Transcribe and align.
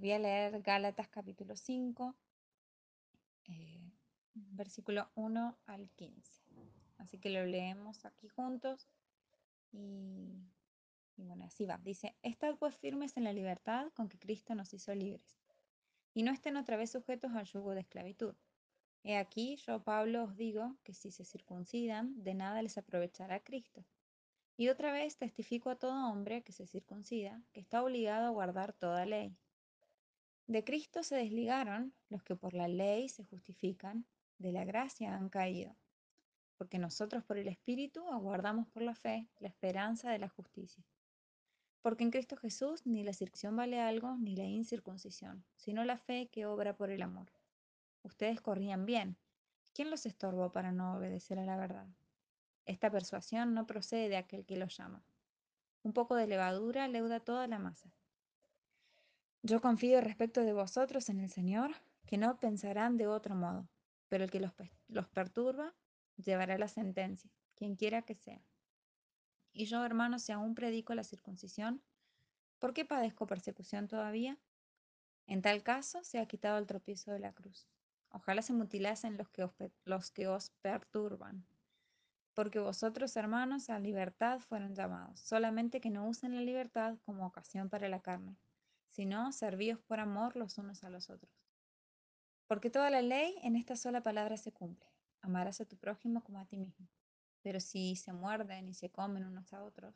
voy 0.00 0.12
a 0.12 0.18
leer 0.18 0.62
Gálatas 0.62 1.08
capítulo 1.08 1.56
5, 1.56 2.16
eh, 3.44 3.92
versículo 4.32 5.10
1 5.14 5.58
al 5.66 5.90
15. 5.90 6.42
Así 6.96 7.18
que 7.18 7.28
lo 7.28 7.44
leemos 7.44 8.06
aquí 8.06 8.26
juntos 8.28 8.88
y, 9.72 10.40
y 11.18 11.22
bueno, 11.22 11.44
así 11.44 11.66
va. 11.66 11.76
Dice, 11.76 12.16
estad 12.22 12.56
pues 12.56 12.74
firmes 12.76 13.18
en 13.18 13.24
la 13.24 13.34
libertad 13.34 13.92
con 13.94 14.08
que 14.08 14.18
Cristo 14.18 14.54
nos 14.54 14.72
hizo 14.72 14.94
libres 14.94 15.38
y 16.14 16.22
no 16.22 16.32
estén 16.32 16.56
otra 16.56 16.78
vez 16.78 16.92
sujetos 16.92 17.32
al 17.34 17.44
yugo 17.44 17.72
de 17.72 17.80
esclavitud. 17.80 18.34
He 19.04 19.18
aquí, 19.18 19.56
yo 19.56 19.82
Pablo 19.84 20.24
os 20.24 20.34
digo 20.34 20.78
que 20.82 20.94
si 20.94 21.10
se 21.10 21.26
circuncidan, 21.26 22.22
de 22.22 22.32
nada 22.32 22.62
les 22.62 22.78
aprovechará 22.78 23.40
Cristo. 23.40 23.84
Y 24.56 24.68
otra 24.68 24.92
vez 24.92 25.18
testifico 25.18 25.68
a 25.68 25.76
todo 25.76 26.10
hombre 26.10 26.42
que 26.42 26.52
se 26.52 26.66
circuncida, 26.66 27.42
que 27.52 27.60
está 27.60 27.82
obligado 27.82 28.28
a 28.28 28.30
guardar 28.30 28.72
toda 28.72 29.04
ley. 29.04 29.36
De 30.50 30.64
Cristo 30.64 31.04
se 31.04 31.14
desligaron 31.14 31.94
los 32.08 32.24
que 32.24 32.34
por 32.34 32.54
la 32.54 32.66
ley 32.66 33.08
se 33.08 33.22
justifican, 33.22 34.04
de 34.38 34.50
la 34.50 34.64
gracia 34.64 35.14
han 35.14 35.28
caído, 35.28 35.76
porque 36.56 36.80
nosotros 36.80 37.22
por 37.22 37.38
el 37.38 37.46
Espíritu 37.46 38.08
aguardamos 38.08 38.66
por 38.66 38.82
la 38.82 38.96
fe 38.96 39.28
la 39.38 39.46
esperanza 39.46 40.10
de 40.10 40.18
la 40.18 40.28
justicia. 40.28 40.84
Porque 41.82 42.02
en 42.02 42.10
Cristo 42.10 42.36
Jesús 42.36 42.84
ni 42.84 43.04
la 43.04 43.12
circuncisión 43.12 43.54
vale 43.54 43.80
algo, 43.80 44.16
ni 44.16 44.34
la 44.34 44.42
incircuncisión, 44.42 45.44
sino 45.54 45.84
la 45.84 45.98
fe 45.98 46.28
que 46.32 46.46
obra 46.46 46.76
por 46.76 46.90
el 46.90 47.02
amor. 47.02 47.30
Ustedes 48.02 48.40
corrían 48.40 48.86
bien. 48.86 49.16
¿Quién 49.72 49.88
los 49.88 50.04
estorbó 50.04 50.50
para 50.50 50.72
no 50.72 50.96
obedecer 50.96 51.38
a 51.38 51.44
la 51.44 51.56
verdad? 51.56 51.86
Esta 52.66 52.90
persuasión 52.90 53.54
no 53.54 53.68
procede 53.68 54.08
de 54.08 54.16
aquel 54.16 54.44
que 54.44 54.56
los 54.56 54.76
llama. 54.76 55.04
Un 55.84 55.92
poco 55.92 56.16
de 56.16 56.26
levadura 56.26 56.88
leuda 56.88 57.20
toda 57.20 57.46
la 57.46 57.60
masa. 57.60 57.94
Yo 59.42 59.62
confío 59.62 60.02
respecto 60.02 60.42
de 60.42 60.52
vosotros 60.52 61.08
en 61.08 61.18
el 61.18 61.30
Señor, 61.30 61.70
que 62.06 62.18
no 62.18 62.38
pensarán 62.38 62.98
de 62.98 63.06
otro 63.06 63.34
modo, 63.34 63.66
pero 64.10 64.24
el 64.24 64.30
que 64.30 64.38
los, 64.38 64.52
los 64.88 65.08
perturba 65.08 65.74
llevará 66.16 66.58
la 66.58 66.68
sentencia, 66.68 67.30
quien 67.54 67.74
quiera 67.74 68.02
que 68.02 68.14
sea. 68.14 68.42
Y 69.52 69.64
yo, 69.64 69.82
hermanos, 69.82 70.24
si 70.24 70.32
aún 70.32 70.54
predico 70.54 70.94
la 70.94 71.04
circuncisión, 71.04 71.82
¿por 72.58 72.74
qué 72.74 72.84
padezco 72.84 73.26
persecución 73.26 73.88
todavía? 73.88 74.36
En 75.26 75.40
tal 75.40 75.62
caso, 75.62 76.04
se 76.04 76.18
ha 76.18 76.26
quitado 76.26 76.58
el 76.58 76.66
tropiezo 76.66 77.10
de 77.10 77.20
la 77.20 77.32
cruz. 77.32 77.66
Ojalá 78.10 78.42
se 78.42 78.52
mutilasen 78.52 79.16
los 79.16 79.30
que 79.30 79.44
os, 79.44 79.52
los 79.84 80.10
que 80.10 80.28
os 80.28 80.50
perturban. 80.60 81.46
Porque 82.34 82.58
vosotros, 82.58 83.16
hermanos, 83.16 83.70
a 83.70 83.78
libertad 83.78 84.40
fueron 84.40 84.74
llamados, 84.74 85.18
solamente 85.20 85.80
que 85.80 85.88
no 85.88 86.06
usen 86.06 86.34
la 86.34 86.42
libertad 86.42 86.98
como 87.06 87.26
ocasión 87.26 87.70
para 87.70 87.88
la 87.88 88.00
carne, 88.00 88.36
sino 88.90 89.32
servíos 89.32 89.80
por 89.80 90.00
amor 90.00 90.36
los 90.36 90.58
unos 90.58 90.84
a 90.84 90.90
los 90.90 91.10
otros. 91.10 91.32
Porque 92.46 92.70
toda 92.70 92.90
la 92.90 93.02
ley 93.02 93.36
en 93.42 93.56
esta 93.56 93.76
sola 93.76 94.02
palabra 94.02 94.36
se 94.36 94.52
cumple. 94.52 94.90
Amarás 95.22 95.60
a 95.60 95.64
tu 95.64 95.76
prójimo 95.76 96.22
como 96.22 96.40
a 96.40 96.46
ti 96.46 96.56
mismo. 96.56 96.88
Pero 97.42 97.60
si 97.60 97.96
se 97.96 98.12
muerden 98.12 98.68
y 98.68 98.74
se 98.74 98.90
comen 98.90 99.24
unos 99.24 99.52
a 99.52 99.62
otros, 99.62 99.94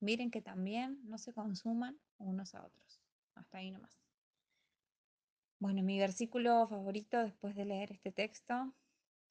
miren 0.00 0.30
que 0.30 0.42
también 0.42 1.00
no 1.08 1.18
se 1.18 1.32
consuman 1.32 1.98
unos 2.18 2.54
a 2.54 2.64
otros. 2.64 3.00
Hasta 3.34 3.58
ahí 3.58 3.70
nomás. 3.70 3.98
Bueno, 5.58 5.82
mi 5.82 5.98
versículo 5.98 6.66
favorito 6.66 7.18
después 7.22 7.54
de 7.56 7.64
leer 7.64 7.92
este 7.92 8.12
texto 8.12 8.74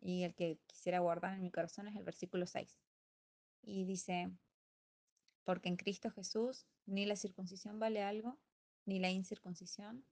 y 0.00 0.24
el 0.24 0.34
que 0.34 0.58
quisiera 0.66 0.98
guardar 0.98 1.34
en 1.34 1.42
mi 1.42 1.50
corazón 1.50 1.86
es 1.86 1.96
el 1.96 2.02
versículo 2.02 2.46
6. 2.46 2.76
Y 3.62 3.84
dice, 3.84 4.30
porque 5.44 5.68
en 5.68 5.76
Cristo 5.76 6.10
Jesús 6.10 6.66
ni 6.86 7.06
la 7.06 7.16
circuncisión 7.16 7.78
vale 7.78 8.02
algo, 8.02 8.36
ni 8.88 8.98
la 8.98 9.10
incircuncisión, 9.10 10.04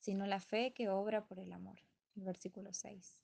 sino 0.00 0.26
la 0.26 0.40
fe 0.40 0.72
que 0.72 0.88
obra 0.88 1.24
por 1.24 1.38
el 1.38 1.52
amor. 1.52 1.80
El 2.16 2.24
versículo 2.24 2.72
6. 2.72 3.22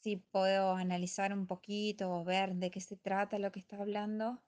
Si 0.00 0.16
puedo 0.16 0.74
analizar 0.74 1.32
un 1.32 1.46
poquito 1.46 2.10
o 2.10 2.24
ver 2.24 2.54
de 2.54 2.70
qué 2.70 2.80
se 2.80 2.96
trata 2.96 3.38
lo 3.38 3.52
que 3.52 3.60
está 3.60 3.76
hablando, 3.76 4.42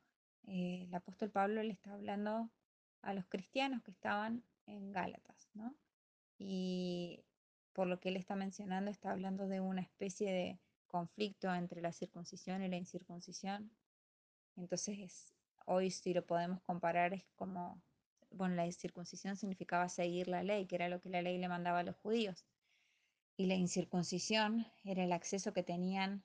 eh, 0.44 0.84
el 0.86 0.94
apóstol 0.94 1.30
Pablo 1.30 1.62
le 1.62 1.72
está 1.72 1.92
hablando 1.92 2.50
a 3.02 3.14
los 3.14 3.26
cristianos 3.26 3.82
que 3.82 3.90
estaban 3.90 4.44
en 4.66 4.92
Gálatas, 4.92 5.50
¿no? 5.54 5.74
y 6.38 7.24
por 7.72 7.86
lo 7.86 8.00
que 8.00 8.08
él 8.10 8.16
está 8.16 8.36
mencionando 8.36 8.90
está 8.90 9.10
hablando 9.10 9.48
de 9.48 9.60
una 9.60 9.80
especie 9.80 10.32
de 10.32 10.60
conflicto 10.86 11.52
entre 11.54 11.80
la 11.80 11.92
circuncisión 11.92 12.62
y 12.62 12.68
la 12.68 12.76
incircuncisión. 12.76 13.70
Entonces, 14.56 15.34
hoy 15.66 15.90
si 15.90 16.14
lo 16.14 16.24
podemos 16.24 16.60
comparar 16.62 17.12
es 17.12 17.24
como, 17.34 17.82
bueno, 18.30 18.54
la 18.54 18.70
circuncisión 18.72 19.36
significaba 19.36 19.88
seguir 19.88 20.28
la 20.28 20.42
ley, 20.42 20.66
que 20.66 20.76
era 20.76 20.88
lo 20.88 21.00
que 21.00 21.08
la 21.08 21.22
ley 21.22 21.38
le 21.38 21.48
mandaba 21.48 21.80
a 21.80 21.84
los 21.84 21.96
judíos. 21.96 22.44
Y 23.36 23.46
la 23.46 23.54
incircuncisión 23.54 24.66
era 24.84 25.04
el 25.04 25.12
acceso 25.12 25.52
que 25.52 25.62
tenían 25.62 26.24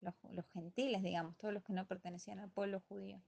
los, 0.00 0.14
los 0.30 0.46
gentiles, 0.48 1.02
digamos, 1.02 1.36
todos 1.36 1.54
los 1.54 1.62
que 1.62 1.72
no 1.72 1.86
pertenecían 1.86 2.38
al 2.38 2.50
pueblo 2.50 2.80
judío. 2.88 3.20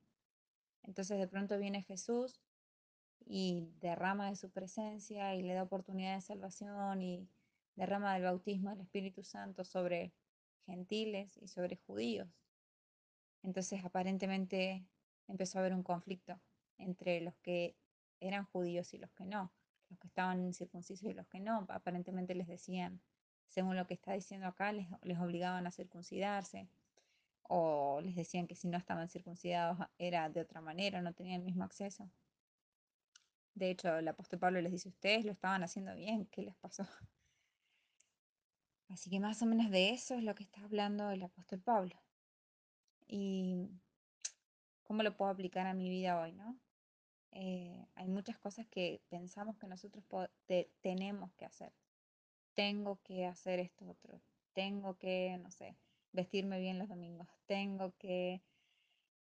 Entonces 0.83 1.19
de 1.19 1.29
pronto 1.29 1.59
viene 1.59 1.83
Jesús 1.83 2.41
y 3.25 3.69
derrama 3.81 4.29
de 4.31 4.37
su 4.37 4.51
presencia 4.51 5.35
y 5.35 5.43
le 5.43 5.55
da 5.55 5.63
oportunidad 5.63 6.15
de 6.15 6.21
salvación 6.21 7.03
y 7.03 7.29
derrama 7.77 8.15
del 8.15 8.25
bautismo 8.25 8.71
del 8.71 8.81
Espíritu 8.81 9.23
Santo 9.23 9.65
sobre 9.65 10.13
gentiles 10.67 11.39
y 11.41 11.49
sobre 11.49 11.77
judíos. 11.77 12.29
Entonces 13.43 13.85
aparentemente 13.85 14.85
empezó 15.29 15.59
a 15.59 15.61
haber 15.61 15.75
un 15.75 15.83
conflicto 15.83 16.41
entre 16.79 17.21
los 17.21 17.35
que 17.37 17.77
eran 18.27 18.45
judíos 18.47 18.93
y 18.95 18.99
los 18.99 19.11
que 19.13 19.25
no, 19.25 19.53
los 19.91 19.99
que 19.99 20.09
estaban 20.09 20.53
circuncisos 20.55 21.09
y 21.09 21.15
los 21.15 21.27
que 21.29 21.41
no. 21.41 21.67
Aparentemente 21.69 22.35
les 22.35 22.49
decían, 22.49 23.01
según 23.49 23.77
lo 23.77 23.87
que 23.87 23.95
está 23.95 24.13
diciendo 24.13 24.47
acá, 24.47 24.73
les, 24.73 24.89
les 25.03 25.19
obligaban 25.19 25.67
a 25.67 25.71
circuncidarse 25.71 26.69
o 27.43 28.01
les 28.01 28.17
decían 28.17 28.47
que 28.47 28.55
si 28.55 28.69
no 28.69 28.79
estaban 28.79 29.09
circuncidados 29.09 29.79
era 29.99 30.29
de 30.31 30.41
otra 30.41 30.61
manera, 30.61 31.03
no 31.03 31.13
tenían 31.13 31.41
el 31.41 31.47
mismo 31.47 31.65
acceso. 31.65 32.09
De 33.55 33.71
hecho, 33.71 33.97
el 33.97 34.09
apóstol 34.09 34.39
Pablo 34.39 34.61
les 34.63 34.73
dice, 34.73 34.89
ustedes 34.89 35.25
lo 35.25 35.33
estaban 35.33 35.63
haciendo 35.63 35.95
bien, 35.95 36.27
¿qué 36.27 36.43
les 36.43 36.57
pasó? 36.57 36.87
Así 38.89 39.09
que 39.11 39.21
más 39.21 39.41
o 39.43 39.47
menos 39.47 39.71
de 39.71 39.91
eso 39.91 40.15
es 40.15 40.23
lo 40.23 40.35
que 40.35 40.45
está 40.45 40.63
hablando 40.63 41.11
el 41.11 41.23
apóstol 41.23 41.61
Pablo. 41.61 41.97
Y 43.07 43.69
cómo 44.83 45.03
lo 45.03 45.17
puedo 45.17 45.31
aplicar 45.31 45.67
a 45.67 45.75
mi 45.75 45.89
vida 45.89 46.21
hoy, 46.21 46.33
¿no? 46.33 46.59
Eh, 47.33 47.87
hay 47.95 48.09
muchas 48.09 48.39
cosas 48.39 48.67
que 48.69 49.01
pensamos 49.09 49.57
que 49.59 49.67
nosotros 49.67 50.05
tenemos 50.81 51.33
que 51.35 51.45
hacer. 51.45 51.73
Tengo 52.55 53.01
que 53.03 53.27
hacer 53.27 53.59
esto 53.61 53.89
otro. 53.89 54.21
Tengo 54.53 54.97
que, 54.99 55.39
no 55.43 55.51
sé, 55.51 55.77
vestirme 56.13 56.61
bien 56.61 56.79
los 56.79 56.89
domingos. 56.89 57.29
Tengo 57.47 57.95
que 57.99 58.43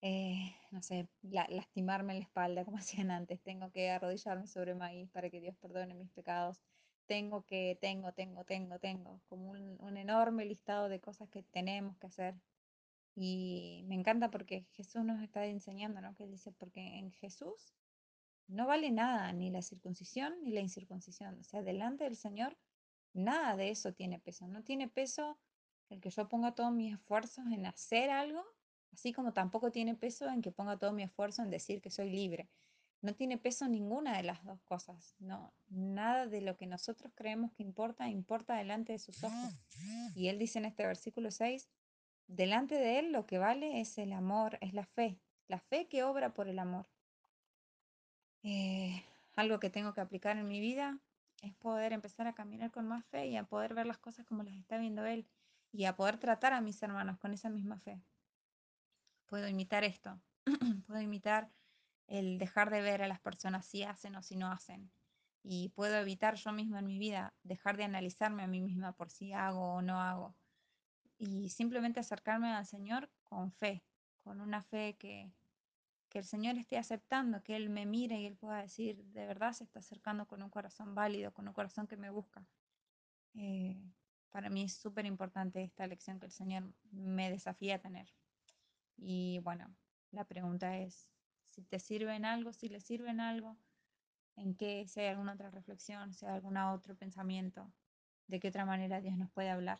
eh, 0.05 0.53
no 0.71 0.81
sé, 0.81 1.07
lastimarme 1.21 2.11
en 2.11 2.19
la 2.19 2.25
espalda 2.25 2.65
como 2.65 2.77
hacían 2.79 3.09
antes, 3.09 3.41
tengo 3.41 3.71
que 3.71 3.89
arrodillarme 3.89 4.47
sobre 4.47 4.75
maíz 4.75 5.09
para 5.11 5.29
que 5.29 5.39
Dios 5.39 5.55
perdone 5.55 5.93
mis 5.93 6.11
pecados, 6.11 6.61
tengo 7.05 7.45
que, 7.45 7.77
tengo, 7.79 8.11
tengo, 8.11 8.43
tengo, 8.43 8.79
tengo, 8.79 9.21
como 9.29 9.51
un, 9.51 9.77
un 9.79 9.95
enorme 9.95 10.43
listado 10.43 10.89
de 10.89 10.99
cosas 10.99 11.29
que 11.29 11.43
tenemos 11.43 11.97
que 11.97 12.07
hacer. 12.07 12.35
Y 13.15 13.83
me 13.87 13.95
encanta 13.95 14.29
porque 14.29 14.65
Jesús 14.73 15.05
nos 15.05 15.21
está 15.21 15.45
enseñando, 15.45 16.01
¿no? 16.01 16.15
Que 16.15 16.27
dice, 16.27 16.51
porque 16.51 16.81
en 16.81 17.11
Jesús 17.11 17.73
no 18.47 18.67
vale 18.67 18.91
nada, 18.91 19.31
ni 19.33 19.49
la 19.49 19.61
circuncisión 19.61 20.33
ni 20.43 20.51
la 20.51 20.59
incircuncisión. 20.59 21.39
O 21.39 21.43
sea, 21.43 21.61
delante 21.61 22.03
del 22.03 22.15
Señor, 22.15 22.57
nada 23.13 23.55
de 23.55 23.69
eso 23.69 23.93
tiene 23.93 24.19
peso. 24.19 24.47
No 24.47 24.63
tiene 24.63 24.87
peso 24.87 25.39
el 25.89 26.01
que 26.01 26.09
yo 26.09 26.27
ponga 26.27 26.55
todos 26.55 26.71
mis 26.71 26.93
esfuerzos 26.93 27.45
en 27.51 27.65
hacer 27.65 28.09
algo 28.09 28.43
así 28.93 29.11
como 29.11 29.33
tampoco 29.33 29.71
tiene 29.71 29.95
peso 29.95 30.29
en 30.29 30.41
que 30.41 30.51
ponga 30.51 30.77
todo 30.77 30.93
mi 30.93 31.03
esfuerzo 31.03 31.41
en 31.41 31.49
decir 31.49 31.81
que 31.81 31.89
soy 31.89 32.09
libre. 32.09 32.49
No 33.01 33.13
tiene 33.13 33.37
peso 33.37 33.67
ninguna 33.67 34.15
de 34.15 34.23
las 34.23 34.43
dos 34.45 34.61
cosas. 34.61 35.15
No, 35.19 35.53
nada 35.67 36.27
de 36.27 36.39
lo 36.39 36.55
que 36.55 36.67
nosotros 36.67 37.11
creemos 37.15 37.51
que 37.51 37.63
importa 37.63 38.07
importa 38.07 38.55
delante 38.55 38.93
de 38.93 38.99
sus 38.99 39.23
ojos. 39.23 39.53
Y 40.15 40.29
él 40.29 40.39
dice 40.39 40.59
en 40.59 40.65
este 40.65 40.85
versículo 40.85 41.31
6, 41.31 41.69
delante 42.27 42.75
de 42.75 42.99
él 42.99 43.11
lo 43.11 43.25
que 43.25 43.39
vale 43.39 43.81
es 43.81 43.97
el 43.97 44.13
amor, 44.13 44.57
es 44.61 44.73
la 44.73 44.85
fe, 44.85 45.19
la 45.49 45.59
fe 45.59 45.87
que 45.89 46.03
obra 46.03 46.33
por 46.33 46.47
el 46.47 46.59
amor. 46.59 46.87
Eh, 48.43 49.03
algo 49.35 49.59
que 49.59 49.69
tengo 49.69 49.93
que 49.93 50.01
aplicar 50.01 50.37
en 50.37 50.47
mi 50.47 50.59
vida 50.59 50.99
es 51.41 51.53
poder 51.55 51.93
empezar 51.93 52.27
a 52.27 52.33
caminar 52.33 52.71
con 52.71 52.87
más 52.87 53.05
fe 53.05 53.27
y 53.27 53.37
a 53.37 53.43
poder 53.43 53.73
ver 53.73 53.85
las 53.85 53.97
cosas 53.97 54.25
como 54.25 54.43
las 54.43 54.55
está 54.55 54.77
viendo 54.77 55.05
él 55.05 55.27
y 55.71 55.85
a 55.85 55.95
poder 55.95 56.17
tratar 56.17 56.53
a 56.53 56.61
mis 56.61 56.81
hermanos 56.83 57.17
con 57.17 57.33
esa 57.33 57.49
misma 57.49 57.79
fe 57.79 58.01
puedo 59.33 59.47
imitar 59.47 59.83
esto, 59.83 60.21
puedo 60.85 61.01
imitar 61.01 61.49
el 62.05 62.37
dejar 62.37 62.69
de 62.69 62.81
ver 62.81 63.01
a 63.01 63.07
las 63.07 63.19
personas 63.19 63.65
si 63.65 63.81
hacen 63.81 64.15
o 64.15 64.21
si 64.21 64.35
no 64.35 64.51
hacen. 64.51 64.91
Y 65.41 65.69
puedo 65.69 65.95
evitar 65.97 66.35
yo 66.35 66.51
misma 66.51 66.77
en 66.77 66.85
mi 66.85 66.99
vida 66.99 67.33
dejar 67.41 67.75
de 67.75 67.83
analizarme 67.83 68.43
a 68.43 68.47
mí 68.47 68.61
misma 68.61 68.91
por 68.93 69.09
si 69.09 69.33
hago 69.33 69.73
o 69.73 69.81
no 69.81 69.99
hago. 69.99 70.35
Y 71.17 71.49
simplemente 71.49 71.99
acercarme 71.99 72.53
al 72.53 72.67
Señor 72.67 73.09
con 73.23 73.51
fe, 73.51 73.83
con 74.23 74.39
una 74.39 74.61
fe 74.61 74.97
que, 74.99 75.31
que 76.13 76.19
el 76.19 76.25
Señor 76.25 76.59
esté 76.59 76.77
aceptando, 76.77 77.41
que 77.41 77.55
Él 77.55 77.71
me 77.71 77.87
mire 77.87 78.21
y 78.21 78.27
Él 78.27 78.37
pueda 78.37 78.61
decir, 78.61 79.03
de 79.03 79.25
verdad 79.25 79.51
se 79.51 79.63
está 79.63 79.79
acercando 79.79 80.27
con 80.27 80.43
un 80.43 80.51
corazón 80.51 80.93
válido, 80.93 81.33
con 81.33 81.47
un 81.47 81.55
corazón 81.55 81.87
que 81.87 81.97
me 81.97 82.11
busca. 82.11 82.45
Eh, 83.33 83.81
para 84.29 84.51
mí 84.51 84.61
es 84.61 84.75
súper 84.75 85.07
importante 85.07 85.63
esta 85.63 85.87
lección 85.87 86.19
que 86.19 86.27
el 86.27 86.31
Señor 86.31 86.71
me 86.91 87.31
desafía 87.31 87.77
a 87.77 87.79
tener. 87.79 88.13
Y 88.95 89.39
bueno, 89.39 89.75
la 90.11 90.25
pregunta 90.25 90.77
es, 90.77 91.09
si 91.49 91.63
te 91.63 91.79
sirve 91.79 92.15
en 92.15 92.25
algo, 92.25 92.53
si 92.53 92.69
le 92.69 92.79
sirve 92.79 93.09
en 93.09 93.19
algo, 93.19 93.57
en 94.35 94.55
qué, 94.55 94.87
si 94.87 94.99
hay 94.99 95.07
alguna 95.07 95.33
otra 95.33 95.49
reflexión, 95.49 96.13
si 96.13 96.27
hay 96.27 96.33
algún 96.33 96.57
otro 96.57 96.95
pensamiento, 96.95 97.73
de 98.27 98.39
qué 98.39 98.49
otra 98.49 98.65
manera 98.65 99.01
Dios 99.01 99.17
nos 99.17 99.31
puede 99.31 99.49
hablar. 99.49 99.79